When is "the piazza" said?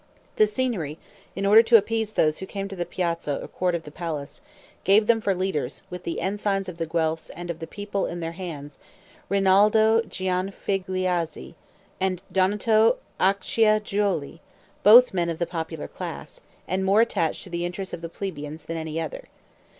2.75-3.39